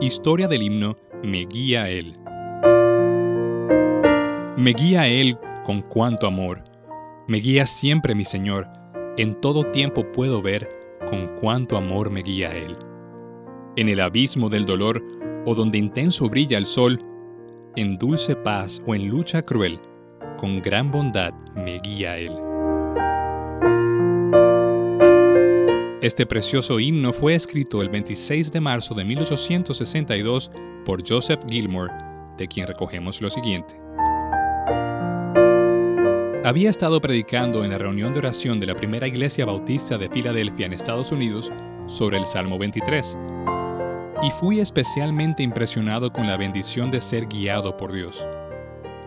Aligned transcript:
Historia 0.00 0.48
del 0.48 0.62
himno 0.62 0.96
Me 1.22 1.46
guía 1.46 1.88
Él. 1.88 2.14
Me 4.56 4.72
guía 4.72 5.06
Él 5.06 5.38
con 5.64 5.82
cuánto 5.82 6.26
amor. 6.26 6.64
Me 7.28 7.38
guía 7.38 7.66
siempre 7.66 8.16
mi 8.16 8.24
Señor. 8.24 8.66
En 9.16 9.40
todo 9.40 9.70
tiempo 9.70 10.10
puedo 10.10 10.42
ver 10.42 10.79
con 11.10 11.34
cuánto 11.34 11.76
amor 11.76 12.10
me 12.10 12.22
guía 12.22 12.56
Él. 12.56 12.76
En 13.76 13.88
el 13.88 14.00
abismo 14.00 14.48
del 14.48 14.64
dolor 14.64 15.04
o 15.44 15.54
donde 15.56 15.76
intenso 15.76 16.28
brilla 16.28 16.56
el 16.56 16.66
sol, 16.66 17.00
en 17.74 17.98
dulce 17.98 18.36
paz 18.36 18.80
o 18.86 18.94
en 18.94 19.08
lucha 19.08 19.42
cruel, 19.42 19.80
con 20.38 20.62
gran 20.62 20.90
bondad 20.90 21.34
me 21.56 21.78
guía 21.78 22.16
Él. 22.16 22.32
Este 26.00 26.24
precioso 26.24 26.80
himno 26.80 27.12
fue 27.12 27.34
escrito 27.34 27.82
el 27.82 27.90
26 27.90 28.52
de 28.52 28.60
marzo 28.60 28.94
de 28.94 29.04
1862 29.04 30.50
por 30.86 31.06
Joseph 31.06 31.40
Gilmore, 31.48 31.92
de 32.38 32.48
quien 32.48 32.66
recogemos 32.66 33.20
lo 33.20 33.28
siguiente. 33.28 33.78
Había 36.42 36.70
estado 36.70 37.02
predicando 37.02 37.64
en 37.64 37.70
la 37.70 37.76
reunión 37.76 38.14
de 38.14 38.20
oración 38.20 38.60
de 38.60 38.66
la 38.66 38.74
primera 38.74 39.06
iglesia 39.06 39.44
bautista 39.44 39.98
de 39.98 40.08
Filadelfia 40.08 40.64
en 40.64 40.72
Estados 40.72 41.12
Unidos 41.12 41.52
sobre 41.86 42.16
el 42.16 42.24
Salmo 42.24 42.58
23, 42.58 43.18
y 44.22 44.30
fui 44.30 44.58
especialmente 44.58 45.42
impresionado 45.42 46.10
con 46.10 46.26
la 46.26 46.38
bendición 46.38 46.90
de 46.90 47.02
ser 47.02 47.26
guiado 47.26 47.76
por 47.76 47.92
Dios. 47.92 48.26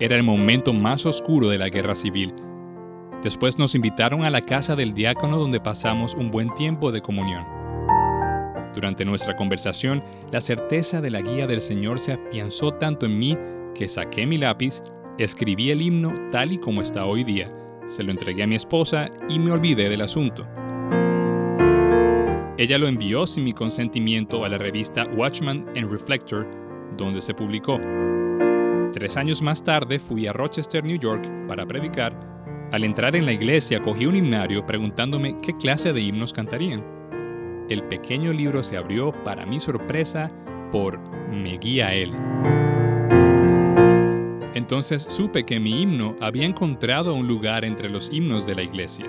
Era 0.00 0.16
el 0.16 0.22
momento 0.22 0.74
más 0.74 1.06
oscuro 1.06 1.48
de 1.48 1.56
la 1.56 1.70
guerra 1.70 1.94
civil. 1.94 2.34
Después 3.22 3.58
nos 3.58 3.74
invitaron 3.74 4.22
a 4.22 4.28
la 4.28 4.42
casa 4.42 4.76
del 4.76 4.92
diácono 4.92 5.38
donde 5.38 5.60
pasamos 5.60 6.12
un 6.14 6.30
buen 6.30 6.54
tiempo 6.54 6.92
de 6.92 7.00
comunión. 7.00 7.46
Durante 8.74 9.06
nuestra 9.06 9.34
conversación, 9.34 10.04
la 10.30 10.42
certeza 10.42 11.00
de 11.00 11.10
la 11.10 11.22
guía 11.22 11.46
del 11.46 11.62
Señor 11.62 12.00
se 12.00 12.12
afianzó 12.12 12.74
tanto 12.74 13.06
en 13.06 13.18
mí 13.18 13.38
que 13.74 13.88
saqué 13.88 14.26
mi 14.26 14.36
lápiz, 14.36 14.82
escribí 15.18 15.70
el 15.70 15.82
himno 15.82 16.12
tal 16.30 16.52
y 16.52 16.58
como 16.58 16.82
está 16.82 17.04
hoy 17.04 17.24
día, 17.24 17.52
se 17.86 18.02
lo 18.02 18.10
entregué 18.10 18.42
a 18.42 18.46
mi 18.46 18.54
esposa 18.54 19.10
y 19.28 19.38
me 19.38 19.52
olvidé 19.52 19.88
del 19.88 20.00
asunto. 20.00 20.46
Ella 22.56 22.78
lo 22.78 22.86
envió 22.86 23.26
sin 23.26 23.44
mi 23.44 23.52
consentimiento 23.52 24.44
a 24.44 24.48
la 24.48 24.58
revista 24.58 25.06
Watchman 25.16 25.66
and 25.76 25.90
Reflector, 25.90 26.48
donde 26.96 27.20
se 27.20 27.34
publicó. 27.34 27.80
Tres 28.92 29.16
años 29.16 29.42
más 29.42 29.62
tarde 29.62 29.98
fui 29.98 30.26
a 30.26 30.32
Rochester, 30.32 30.84
New 30.84 30.98
York, 30.98 31.28
para 31.48 31.66
predicar. 31.66 32.18
Al 32.70 32.84
entrar 32.84 33.16
en 33.16 33.26
la 33.26 33.32
iglesia 33.32 33.80
cogí 33.80 34.06
un 34.06 34.14
himnario 34.14 34.64
preguntándome 34.64 35.36
qué 35.42 35.56
clase 35.56 35.92
de 35.92 36.00
himnos 36.00 36.32
cantarían. 36.32 36.84
El 37.68 37.82
pequeño 37.84 38.32
libro 38.32 38.62
se 38.62 38.76
abrió, 38.76 39.12
para 39.24 39.46
mi 39.46 39.58
sorpresa, 39.58 40.30
por 40.70 41.00
Me 41.30 41.58
guía 41.58 41.92
él. 41.92 42.14
Entonces 44.64 45.06
supe 45.10 45.44
que 45.44 45.60
mi 45.60 45.82
himno 45.82 46.16
había 46.22 46.46
encontrado 46.46 47.14
un 47.14 47.28
lugar 47.28 47.66
entre 47.66 47.90
los 47.90 48.10
himnos 48.10 48.46
de 48.46 48.54
la 48.54 48.62
iglesia. 48.62 49.04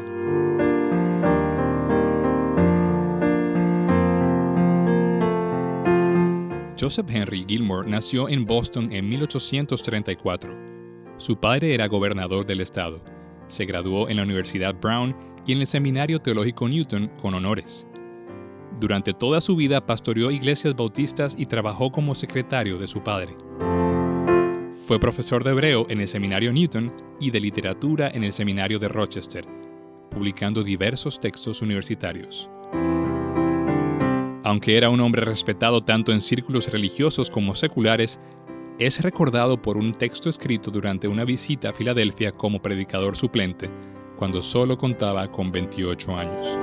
Joseph 6.78 7.10
Henry 7.10 7.46
Gilmore 7.48 7.90
nació 7.90 8.28
en 8.28 8.46
Boston 8.46 8.92
en 8.92 9.08
1834. 9.08 10.54
Su 11.16 11.38
padre 11.38 11.74
era 11.74 11.88
gobernador 11.88 12.46
del 12.46 12.60
estado. 12.60 13.02
Se 13.48 13.64
graduó 13.64 14.10
en 14.10 14.18
la 14.18 14.24
Universidad 14.24 14.76
Brown 14.76 15.16
y 15.48 15.54
en 15.54 15.62
el 15.62 15.68
Seminario 15.68 16.20
Teológico 16.20 16.68
Newton 16.68 17.10
con 17.22 17.34
honores. 17.34 17.88
Durante 18.78 19.14
toda 19.14 19.40
su 19.40 19.56
vida 19.56 19.86
pastoreó 19.86 20.32
iglesias 20.32 20.76
bautistas 20.76 21.34
y 21.40 21.46
trabajó 21.46 21.94
como 21.94 22.14
secretario 22.14 22.78
de 22.78 22.90
su 22.90 23.02
padre. 23.02 23.36
Fue 24.86 25.00
profesor 25.00 25.44
de 25.44 25.50
hebreo 25.50 25.88
en 25.90 26.00
el 26.00 26.08
Seminario 26.08 26.54
Newton 26.54 26.94
y 27.20 27.32
de 27.32 27.40
literatura 27.40 28.12
en 28.14 28.24
el 28.24 28.32
Seminario 28.32 28.78
de 28.78 28.88
Rochester, 28.88 29.44
publicando 30.12 30.64
diversos 30.64 31.20
textos 31.20 31.64
universitarios. 31.64 32.52
Aunque 34.44 34.78
era 34.78 34.92
un 34.92 35.00
hombre 35.00 35.26
respetado 35.26 35.84
tanto 35.84 36.12
en 36.12 36.22
círculos 36.22 36.72
religiosos 36.72 37.32
como 37.32 37.56
seculares, 37.56 38.20
es 38.78 39.02
recordado 39.02 39.60
por 39.60 39.76
un 39.76 39.92
texto 39.92 40.30
escrito 40.30 40.70
durante 40.70 41.08
una 41.08 41.26
visita 41.26 41.70
a 41.70 41.74
Filadelfia 41.74 42.32
como 42.32 42.62
predicador 42.62 43.16
suplente, 43.16 43.72
cuando 44.16 44.44
solo 44.44 44.78
contaba 44.78 45.28
con 45.32 45.52
28 45.52 46.16
años. 46.16 46.60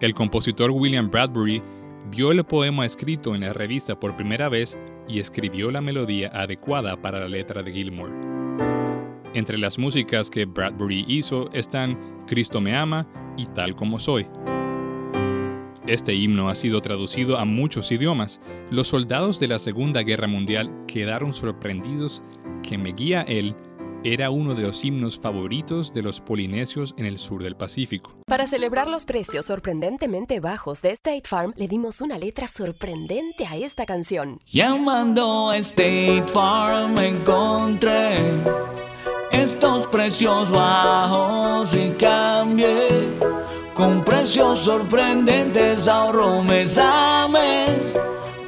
El 0.00 0.12
compositor 0.12 0.72
William 0.72 1.08
Bradbury 1.08 1.62
vio 2.10 2.32
el 2.32 2.44
poema 2.44 2.86
escrito 2.86 3.34
en 3.34 3.42
la 3.42 3.52
revista 3.52 3.98
por 3.98 4.16
primera 4.16 4.48
vez 4.48 4.78
y 5.08 5.20
escribió 5.20 5.70
la 5.70 5.80
melodía 5.80 6.30
adecuada 6.32 7.00
para 7.00 7.20
la 7.20 7.28
letra 7.28 7.62
de 7.62 7.72
Gilmore. 7.72 8.12
Entre 9.34 9.58
las 9.58 9.78
músicas 9.78 10.30
que 10.30 10.46
Bradbury 10.46 11.04
hizo 11.08 11.50
están 11.52 12.24
Cristo 12.26 12.60
me 12.60 12.76
ama 12.76 13.06
y 13.36 13.46
Tal 13.46 13.74
como 13.74 13.98
soy. 13.98 14.26
Este 15.86 16.14
himno 16.14 16.48
ha 16.48 16.54
sido 16.54 16.80
traducido 16.80 17.38
a 17.38 17.44
muchos 17.44 17.92
idiomas. 17.92 18.40
Los 18.70 18.88
soldados 18.88 19.38
de 19.38 19.48
la 19.48 19.58
Segunda 19.58 20.02
Guerra 20.02 20.26
Mundial 20.26 20.72
quedaron 20.88 21.32
sorprendidos 21.32 22.22
que 22.62 22.76
Me 22.76 22.92
Guía 22.92 23.22
Él 23.22 23.54
era 24.04 24.30
uno 24.30 24.54
de 24.54 24.62
los 24.62 24.84
himnos 24.84 25.18
favoritos 25.18 25.92
de 25.92 26.02
los 26.02 26.20
polinesios 26.20 26.94
en 26.98 27.06
el 27.06 27.18
sur 27.18 27.42
del 27.42 27.56
Pacífico. 27.56 28.16
Para 28.26 28.46
celebrar 28.46 28.88
los 28.88 29.04
precios 29.04 29.46
sorprendentemente 29.46 30.40
bajos 30.40 30.82
de 30.82 30.90
State 30.92 31.28
Farm, 31.28 31.52
le 31.56 31.68
dimos 31.68 32.00
una 32.00 32.18
letra 32.18 32.48
sorprendente 32.48 33.46
a 33.46 33.56
esta 33.56 33.86
canción. 33.86 34.40
Llamando 34.46 35.50
a 35.50 35.58
State 35.58 36.24
Farm 36.32 36.98
encontré 36.98 38.16
estos 39.30 39.86
precios 39.88 40.50
bajos 40.50 41.74
y 41.74 41.90
cambié. 41.98 42.88
Con 43.74 44.02
precios 44.02 44.60
sorprendentes 44.60 45.86
ahorro 45.86 46.42
mes 46.42 46.78
a 46.78 47.28
mes. 47.28 47.94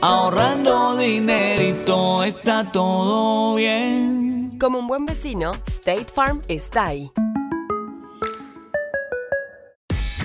Ahorrando 0.01 0.97
dinerito 0.97 2.25
está 2.25 2.71
todo 2.73 3.57
bien. 3.57 4.18
Como 4.59 4.81
un 4.81 4.89
buen 4.89 5.07
vecino, 5.07 5.55
State 5.69 6.11
Farm 6.11 6.43
está 6.49 6.87
ahí. 6.87 7.11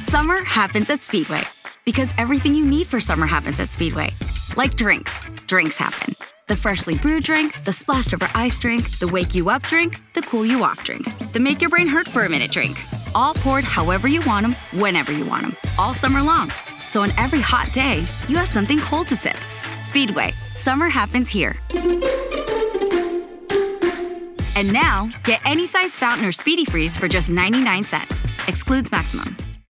Summer 0.01 0.43
happens 0.43 0.89
at 0.89 1.01
Speedway 1.01 1.41
because 1.85 2.09
everything 2.17 2.55
you 2.55 2.65
need 2.65 2.87
for 2.87 2.99
summer 2.99 3.27
happens 3.27 3.59
at 3.59 3.69
Speedway. 3.69 4.09
Like 4.57 4.75
drinks, 4.75 5.19
drinks 5.45 5.77
happen. 5.77 6.15
The 6.47 6.55
freshly 6.55 6.97
brewed 6.97 7.23
drink, 7.23 7.63
the 7.63 7.71
splashed 7.71 8.13
over 8.13 8.27
ice 8.33 8.57
drink, 8.57 8.97
the 8.97 9.07
wake 9.07 9.35
you 9.35 9.51
up 9.51 9.61
drink, 9.63 10.01
the 10.15 10.21
cool 10.21 10.45
you 10.45 10.63
off 10.63 10.83
drink, 10.83 11.07
the 11.31 11.39
make 11.39 11.61
your 11.61 11.69
brain 11.69 11.87
hurt 11.87 12.07
for 12.07 12.25
a 12.25 12.29
minute 12.29 12.51
drink. 12.51 12.81
All 13.13 13.35
poured 13.35 13.63
however 13.63 14.07
you 14.07 14.21
want 14.25 14.47
them, 14.47 14.55
whenever 14.81 15.11
you 15.11 15.25
want 15.25 15.43
them, 15.43 15.55
all 15.77 15.93
summer 15.93 16.23
long. 16.23 16.51
So 16.87 17.03
on 17.03 17.11
every 17.17 17.41
hot 17.41 17.71
day, 17.71 18.03
you 18.27 18.37
have 18.37 18.47
something 18.47 18.79
cold 18.79 19.07
to 19.09 19.15
sip. 19.15 19.37
Speedway, 19.83 20.33
summer 20.55 20.89
happens 20.89 21.29
here. 21.29 21.55
And 24.55 24.71
now, 24.71 25.09
get 25.23 25.41
any 25.45 25.65
size 25.65 25.97
fountain 25.97 26.25
or 26.25 26.31
speedy 26.31 26.65
freeze 26.65 26.97
for 26.97 27.07
just 27.07 27.29
99 27.29 27.85
cents. 27.85 28.25
Excludes 28.47 28.91
maximum. 28.91 29.35